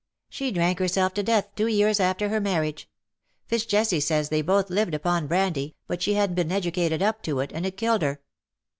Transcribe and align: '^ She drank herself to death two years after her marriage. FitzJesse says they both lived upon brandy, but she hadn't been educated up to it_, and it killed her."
'^ 0.31 0.33
She 0.33 0.49
drank 0.49 0.79
herself 0.79 1.13
to 1.13 1.21
death 1.21 1.49
two 1.55 1.67
years 1.67 1.99
after 1.99 2.29
her 2.29 2.39
marriage. 2.39 2.89
FitzJesse 3.47 4.01
says 4.03 4.29
they 4.29 4.41
both 4.41 4.71
lived 4.71 4.95
upon 4.95 5.27
brandy, 5.27 5.75
but 5.85 6.01
she 6.01 6.15
hadn't 6.15 6.33
been 6.37 6.51
educated 6.51 7.03
up 7.03 7.21
to 7.21 7.35
it_, 7.35 7.51
and 7.53 7.67
it 7.67 7.77
killed 7.77 8.01
her." 8.01 8.19